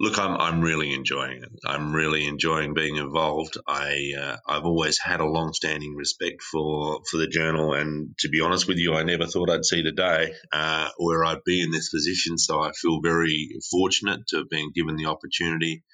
Look, 0.00 0.18
I'm 0.18 0.36
I'm 0.40 0.60
really 0.60 0.92
enjoying 0.92 1.44
it. 1.44 1.50
I'm 1.64 1.94
really 1.94 2.26
enjoying 2.26 2.74
being 2.74 2.96
involved. 2.96 3.56
I 3.66 4.12
uh, 4.18 4.36
I've 4.46 4.64
always 4.64 4.98
had 4.98 5.20
a 5.20 5.24
long-standing 5.24 5.94
respect 5.94 6.42
for 6.42 7.00
for 7.08 7.16
the 7.18 7.28
journal, 7.28 7.74
and 7.74 8.10
to 8.18 8.28
be 8.28 8.40
honest 8.40 8.66
with 8.66 8.78
you, 8.78 8.94
I 8.94 9.04
never 9.04 9.26
thought 9.26 9.50
I'd 9.50 9.64
see 9.64 9.82
the 9.82 9.92
day 9.92 10.34
uh, 10.52 10.88
where 10.98 11.24
I'd 11.24 11.44
be 11.46 11.62
in 11.62 11.70
this 11.70 11.90
position. 11.90 12.38
So 12.38 12.60
I 12.60 12.72
feel 12.72 13.00
very 13.02 13.50
fortunate 13.70 14.26
to 14.28 14.38
have 14.38 14.50
been 14.50 14.72
given 14.74 14.96
the 14.96 15.06
opportunity. 15.06 15.84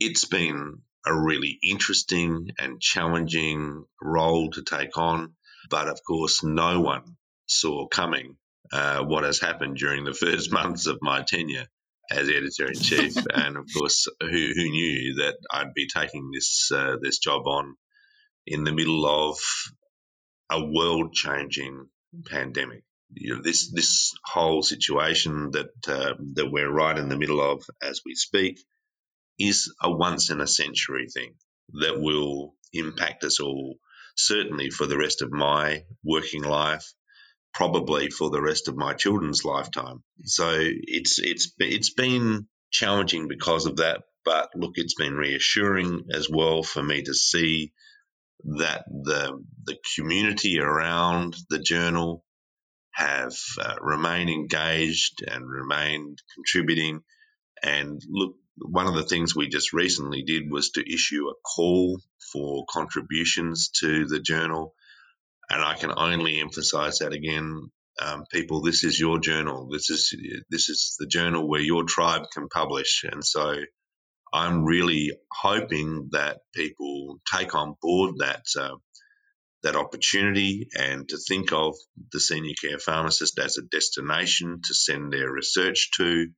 It's 0.00 0.24
been 0.24 0.82
a 1.06 1.16
really 1.16 1.58
interesting 1.62 2.50
and 2.58 2.80
challenging 2.80 3.84
role 4.02 4.50
to 4.50 4.62
take 4.62 4.98
on, 4.98 5.34
but 5.70 5.88
of 5.88 6.00
course, 6.06 6.42
no 6.42 6.80
one 6.80 7.16
saw 7.46 7.86
coming 7.86 8.36
uh, 8.72 9.04
what 9.04 9.24
has 9.24 9.38
happened 9.40 9.76
during 9.76 10.04
the 10.04 10.14
first 10.14 10.52
months 10.60 10.86
of 10.86 10.98
my 11.00 11.22
tenure 11.22 11.66
as 12.10 12.28
editor 12.28 12.66
in 12.66 12.74
chief, 12.74 13.14
and 13.34 13.56
of 13.56 13.66
course, 13.76 14.06
who, 14.20 14.28
who 14.28 14.70
knew 14.70 15.14
that 15.16 15.36
I'd 15.50 15.74
be 15.74 15.88
taking 15.88 16.30
this 16.32 16.70
uh, 16.74 16.96
this 17.00 17.18
job 17.18 17.46
on 17.46 17.76
in 18.46 18.64
the 18.64 18.72
middle 18.72 19.06
of 19.06 19.38
a 20.50 20.64
world 20.64 21.12
changing 21.12 21.86
pandemic. 22.26 22.82
You 23.12 23.36
know, 23.36 23.42
this 23.42 23.70
this 23.72 24.12
whole 24.24 24.62
situation 24.62 25.52
that 25.52 25.70
uh, 25.88 26.14
that 26.34 26.50
we're 26.50 26.70
right 26.70 26.98
in 26.98 27.08
the 27.08 27.18
middle 27.18 27.40
of 27.40 27.64
as 27.82 28.00
we 28.04 28.14
speak 28.14 28.58
is 29.38 29.74
a 29.82 29.90
once 29.90 30.30
in 30.30 30.40
a 30.40 30.46
century 30.46 31.08
thing 31.12 31.34
that 31.80 32.00
will 32.00 32.54
impact 32.72 33.24
us 33.24 33.40
all, 33.40 33.76
certainly 34.16 34.70
for 34.70 34.86
the 34.86 34.98
rest 34.98 35.22
of 35.22 35.32
my 35.32 35.84
working 36.04 36.42
life 36.42 36.92
probably 37.56 38.10
for 38.10 38.28
the 38.28 38.42
rest 38.42 38.68
of 38.68 38.76
my 38.76 38.92
children's 38.92 39.42
lifetime. 39.44 40.02
So 40.24 40.58
it's 40.60 41.18
it's 41.18 41.52
it's 41.58 41.90
been 41.94 42.48
challenging 42.70 43.28
because 43.28 43.64
of 43.64 43.76
that, 43.76 44.02
but 44.26 44.50
look, 44.54 44.72
it's 44.74 44.94
been 44.94 45.14
reassuring 45.14 46.04
as 46.12 46.28
well 46.28 46.62
for 46.62 46.82
me 46.82 47.02
to 47.02 47.14
see 47.14 47.72
that 48.58 48.84
the 48.86 49.42
the 49.64 49.78
community 49.96 50.60
around 50.60 51.34
the 51.48 51.58
journal 51.58 52.22
have 52.92 53.34
uh, 53.58 53.76
remained 53.80 54.28
engaged 54.28 55.22
and 55.26 55.48
remained 55.48 56.18
contributing. 56.34 57.00
And 57.62 58.02
look, 58.08 58.34
one 58.58 58.86
of 58.86 58.94
the 58.94 59.04
things 59.04 59.36
we 59.36 59.48
just 59.48 59.72
recently 59.72 60.22
did 60.22 60.50
was 60.50 60.70
to 60.70 60.92
issue 60.94 61.28
a 61.28 61.34
call 61.42 62.00
for 62.32 62.64
contributions 62.70 63.70
to 63.80 64.06
the 64.06 64.20
journal 64.20 64.74
and 65.50 65.62
I 65.62 65.74
can 65.74 65.92
only 65.96 66.40
emphasize 66.40 66.98
that 66.98 67.12
again. 67.12 67.70
Um, 68.00 68.24
people, 68.30 68.60
this 68.60 68.84
is 68.84 69.00
your 69.00 69.18
journal. 69.18 69.68
This 69.72 69.88
is 69.88 70.14
this 70.50 70.68
is 70.68 70.96
the 70.98 71.06
journal 71.06 71.48
where 71.48 71.60
your 71.60 71.84
tribe 71.84 72.22
can 72.32 72.48
publish, 72.48 73.04
and 73.10 73.24
so 73.24 73.54
I'm 74.32 74.64
really 74.64 75.12
hoping 75.32 76.10
that 76.12 76.40
people 76.54 77.18
take 77.32 77.54
on 77.54 77.74
board 77.80 78.16
that 78.18 78.44
uh, 78.58 78.76
that 79.62 79.76
opportunity 79.76 80.68
and 80.78 81.08
to 81.08 81.16
think 81.16 81.52
of 81.52 81.74
the 82.12 82.20
senior 82.20 82.54
care 82.60 82.78
pharmacist 82.78 83.38
as 83.38 83.56
a 83.56 83.62
destination 83.62 84.60
to 84.64 84.74
send 84.74 85.12
their 85.12 85.30
research 85.30 85.90
to, 85.96 86.28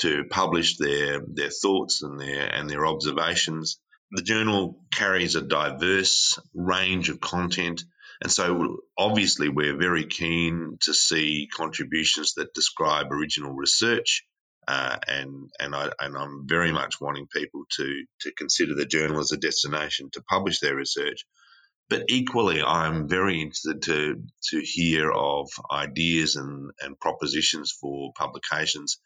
to 0.00 0.24
publish 0.30 0.76
their 0.78 1.20
their 1.26 1.50
thoughts 1.50 2.02
and 2.02 2.20
their 2.20 2.46
and 2.46 2.68
their 2.68 2.86
observations. 2.86 3.78
The 4.12 4.22
journal 4.22 4.80
carries 4.92 5.36
a 5.36 5.42
diverse 5.42 6.38
range 6.54 7.08
of 7.08 7.20
content 7.20 7.82
and 8.22 8.30
so, 8.30 8.78
obviously, 8.96 9.48
we're 9.48 9.76
very 9.76 10.06
keen 10.06 10.78
to 10.82 10.94
see 10.94 11.48
contributions 11.52 12.34
that 12.34 12.54
describe 12.54 13.10
original 13.10 13.52
research. 13.52 14.24
Uh, 14.68 14.96
and 15.08 15.50
and 15.58 15.74
I 15.74 15.90
and 15.98 16.16
I'm 16.16 16.46
very 16.46 16.70
much 16.70 17.00
wanting 17.00 17.26
people 17.26 17.64
to 17.78 18.04
to 18.20 18.32
consider 18.32 18.76
the 18.76 18.86
journal 18.86 19.18
as 19.18 19.32
a 19.32 19.36
destination 19.36 20.10
to 20.12 20.22
publish 20.22 20.60
their 20.60 20.76
research. 20.76 21.26
But 21.88 22.04
equally, 22.08 22.62
I'm 22.62 23.08
very 23.08 23.40
interested 23.40 23.82
to 23.82 24.22
to 24.50 24.60
hear 24.60 25.10
of 25.10 25.48
ideas 25.72 26.36
and, 26.36 26.70
and 26.80 27.00
propositions 27.00 27.72
for 27.72 28.12
publications 28.16 28.98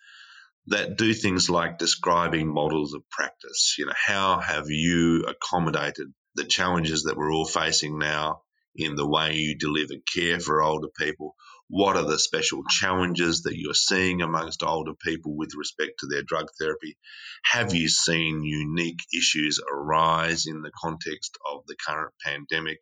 that 0.68 0.96
do 0.96 1.14
things 1.14 1.48
like 1.48 1.78
describing 1.78 2.52
models 2.52 2.94
of 2.94 3.08
practice. 3.10 3.76
You 3.78 3.86
know, 3.86 3.92
how 3.94 4.40
have 4.40 4.66
you 4.68 5.24
accommodated 5.24 6.08
the 6.34 6.44
challenges 6.44 7.04
that 7.04 7.16
we're 7.16 7.32
all 7.32 7.46
facing 7.46 7.98
now 7.98 8.42
in 8.74 8.94
the 8.94 9.08
way 9.08 9.34
you 9.34 9.56
deliver 9.56 9.94
care 10.12 10.40
for 10.40 10.62
older 10.62 10.88
people? 10.98 11.34
What 11.68 11.96
are 11.96 12.04
the 12.04 12.18
special 12.18 12.62
challenges 12.68 13.42
that 13.42 13.56
you're 13.56 13.74
seeing 13.74 14.22
amongst 14.22 14.62
older 14.62 14.94
people 14.94 15.36
with 15.36 15.50
respect 15.56 15.92
to 16.00 16.06
their 16.06 16.22
drug 16.22 16.46
therapy? 16.60 16.96
Have 17.44 17.74
you 17.74 17.88
seen 17.88 18.44
unique 18.44 19.00
issues 19.12 19.60
arise 19.72 20.46
in 20.46 20.62
the 20.62 20.70
context 20.80 21.36
of 21.50 21.66
the 21.66 21.76
current 21.76 22.14
pandemic? 22.24 22.78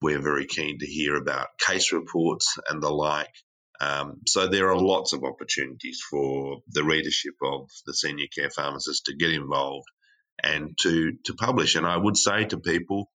We're 0.00 0.22
very 0.22 0.46
keen 0.46 0.78
to 0.80 0.86
hear 0.86 1.16
about 1.16 1.58
case 1.58 1.92
reports 1.92 2.56
and 2.68 2.82
the 2.82 2.90
like. 2.90 3.34
Um, 3.80 4.20
so 4.26 4.46
there 4.46 4.70
are 4.70 4.76
lots 4.76 5.12
of 5.12 5.24
opportunities 5.24 6.00
for 6.08 6.58
the 6.68 6.84
readership 6.84 7.34
of 7.42 7.68
the 7.86 7.94
senior 7.94 8.26
care 8.36 8.50
pharmacist 8.50 9.06
to 9.06 9.16
get 9.16 9.30
involved 9.30 9.86
and 10.42 10.76
to 10.82 11.12
to 11.24 11.34
publish. 11.34 11.74
And 11.74 11.86
I 11.86 11.96
would 11.96 12.16
say 12.16 12.44
to 12.46 12.58
people, 12.58 13.10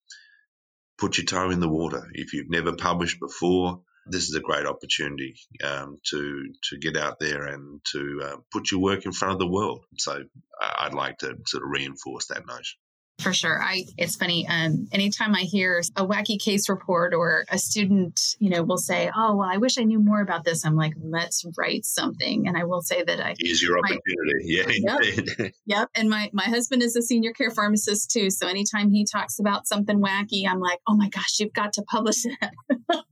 put 0.97 1.17
your 1.17 1.25
toe 1.25 1.49
in 1.49 1.59
the 1.59 1.69
water. 1.69 2.09
If 2.13 2.33
you've 2.33 2.49
never 2.49 2.75
published 2.75 3.19
before, 3.19 3.81
this 4.05 4.27
is 4.27 4.35
a 4.35 4.41
great 4.41 4.65
opportunity 4.65 5.35
um, 5.63 5.97
to 6.09 6.53
to 6.69 6.77
get 6.77 6.97
out 6.97 7.19
there 7.19 7.45
and 7.45 7.81
to 7.91 8.21
uh, 8.23 8.35
put 8.51 8.71
your 8.71 8.81
work 8.81 9.05
in 9.05 9.11
front 9.11 9.33
of 9.33 9.39
the 9.39 9.47
world. 9.47 9.85
So 9.97 10.23
I'd 10.61 10.93
like 10.93 11.19
to 11.19 11.37
sort 11.45 11.63
of 11.63 11.69
reinforce 11.69 12.27
that 12.27 12.45
notion. 12.45 12.79
For 13.19 13.33
sure. 13.33 13.61
I 13.61 13.83
it's 13.97 14.15
funny. 14.15 14.47
Um, 14.47 14.87
anytime 14.93 15.35
I 15.35 15.41
hear 15.41 15.81
a 15.97 16.07
wacky 16.07 16.39
case 16.39 16.69
report 16.69 17.13
or 17.13 17.45
a 17.49 17.57
student, 17.57 18.19
you 18.39 18.49
know, 18.49 18.63
will 18.63 18.77
say, 18.77 19.11
"Oh, 19.13 19.35
well, 19.35 19.49
I 19.51 19.57
wish 19.57 19.77
I 19.77 19.83
knew 19.83 19.99
more 19.99 20.21
about 20.21 20.45
this." 20.45 20.65
I'm 20.65 20.75
like, 20.75 20.93
"Let's 21.01 21.45
write 21.57 21.85
something." 21.85 22.47
And 22.47 22.57
I 22.57 22.63
will 22.63 22.81
say 22.81 23.03
that 23.03 23.19
I 23.19 23.35
is 23.39 23.61
your 23.61 23.77
opportunity. 23.77 24.03
My, 24.07 24.73
yeah, 24.85 24.97
yep, 25.37 25.53
yep. 25.65 25.89
And 25.95 26.09
my 26.09 26.29
my 26.31 26.45
husband 26.45 26.81
is 26.81 26.95
a 26.95 27.01
senior 27.01 27.33
care 27.33 27.51
pharmacist 27.51 28.09
too. 28.11 28.29
So 28.29 28.47
anytime 28.47 28.89
he 28.89 29.05
talks 29.05 29.37
about 29.37 29.67
something 29.67 30.01
wacky, 30.01 30.47
I'm 30.47 30.61
like, 30.61 30.79
"Oh 30.87 30.95
my 30.95 31.09
gosh, 31.09 31.39
you've 31.39 31.53
got 31.53 31.73
to 31.73 31.83
publish 31.83 32.23
that." 32.23 32.53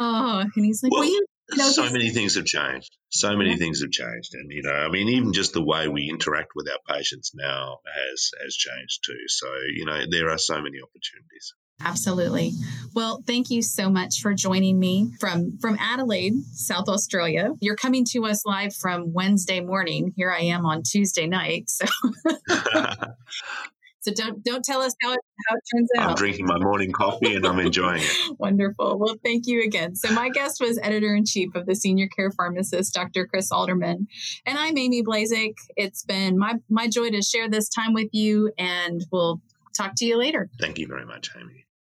oh, 0.00 0.40
and 0.40 0.64
he's 0.64 0.82
like, 0.82 0.90
well, 0.90 1.02
"Well, 1.02 1.10
you 1.10 1.26
no, 1.54 1.68
so 1.68 1.90
many 1.90 2.10
things 2.10 2.34
have 2.36 2.44
changed. 2.44 2.90
So 3.10 3.36
many 3.36 3.50
yeah. 3.50 3.56
things 3.56 3.80
have 3.82 3.90
changed, 3.90 4.34
and 4.34 4.50
you 4.50 4.62
know, 4.62 4.72
I 4.72 4.88
mean, 4.88 5.08
even 5.08 5.32
just 5.32 5.52
the 5.52 5.62
way 5.62 5.88
we 5.88 6.10
interact 6.10 6.52
with 6.54 6.68
our 6.68 6.96
patients 6.96 7.32
now 7.34 7.78
has 7.86 8.30
has 8.42 8.54
changed 8.56 9.04
too. 9.04 9.28
So 9.28 9.46
you 9.74 9.84
know, 9.84 10.00
there 10.10 10.30
are 10.30 10.38
so 10.38 10.54
many 10.54 10.78
opportunities. 10.82 11.54
Absolutely. 11.80 12.52
Well, 12.94 13.22
thank 13.26 13.50
you 13.50 13.60
so 13.60 13.90
much 13.90 14.20
for 14.20 14.32
joining 14.32 14.78
me 14.78 15.12
from 15.20 15.58
from 15.58 15.76
Adelaide, 15.78 16.34
South 16.52 16.88
Australia. 16.88 17.50
You're 17.60 17.76
coming 17.76 18.04
to 18.12 18.24
us 18.24 18.46
live 18.46 18.74
from 18.74 19.12
Wednesday 19.12 19.60
morning. 19.60 20.12
Here 20.16 20.32
I 20.32 20.44
am 20.44 20.64
on 20.64 20.82
Tuesday 20.82 21.26
night. 21.26 21.68
So 21.68 21.84
So 24.06 24.12
don't 24.12 24.44
don't 24.44 24.64
tell 24.64 24.82
us 24.82 24.94
how 25.02 25.14
it 25.14 25.20
how 25.48 25.56
it 25.56 25.62
turns 25.74 25.90
out. 25.98 26.10
I'm 26.10 26.14
drinking 26.14 26.46
my 26.46 26.58
morning 26.60 26.92
coffee 26.92 27.34
and 27.34 27.44
I'm 27.44 27.58
enjoying 27.58 28.02
it. 28.02 28.36
Wonderful. 28.38 29.00
Well, 29.00 29.16
thank 29.24 29.48
you 29.48 29.64
again. 29.64 29.96
So 29.96 30.12
my 30.12 30.28
guest 30.28 30.60
was 30.60 30.78
editor 30.80 31.12
in 31.16 31.24
chief 31.24 31.56
of 31.56 31.66
the 31.66 31.74
Senior 31.74 32.06
Care 32.14 32.30
Pharmacist, 32.30 32.94
Dr. 32.94 33.26
Chris 33.26 33.50
Alderman, 33.50 34.06
and 34.46 34.58
I'm 34.58 34.78
Amie 34.78 35.02
Blaszczyk. 35.02 35.54
It's 35.76 36.04
been 36.04 36.38
my 36.38 36.54
my 36.70 36.86
joy 36.86 37.10
to 37.10 37.20
share 37.20 37.50
this 37.50 37.68
time 37.68 37.94
with 37.94 38.10
you, 38.12 38.52
and 38.56 39.04
we'll 39.10 39.40
talk 39.76 39.94
to 39.96 40.04
you 40.04 40.16
later. 40.16 40.48
Thank 40.60 40.78
you 40.78 40.86
very 40.86 41.04
much, 41.04 41.30
Amie. 41.34 41.65